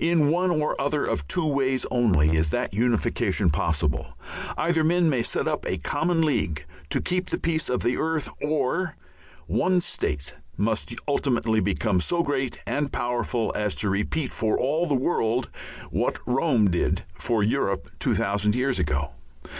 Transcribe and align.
In 0.00 0.30
one 0.30 0.50
or 0.50 0.74
other 0.80 1.04
of 1.04 1.28
two 1.28 1.46
ways 1.46 1.86
only 1.92 2.36
is 2.36 2.50
that 2.50 2.74
unification 2.74 3.50
possible. 3.50 4.18
Either 4.58 4.82
men 4.82 5.08
may 5.08 5.22
set 5.22 5.46
up 5.46 5.64
a 5.64 5.78
common 5.78 6.22
league 6.22 6.64
to 6.88 7.00
keep 7.00 7.30
the 7.30 7.38
peace 7.38 7.68
of 7.68 7.84
the 7.84 7.96
earth, 7.96 8.28
or 8.42 8.96
one 9.46 9.80
state 9.80 10.34
must 10.56 10.92
ultimately 11.06 11.60
become 11.60 12.00
so 12.00 12.20
great 12.24 12.58
and 12.66 12.90
powerful 12.90 13.52
as 13.54 13.76
to 13.76 13.88
repeat 13.88 14.32
for 14.32 14.58
all 14.58 14.86
the 14.86 14.96
world 14.96 15.48
what 15.92 16.18
Rome 16.26 16.68
did 16.68 17.04
for 17.12 17.44
Europe 17.44 17.88
two 18.00 18.16
thousand 18.16 18.56
years 18.56 18.80
ago. 18.80 19.10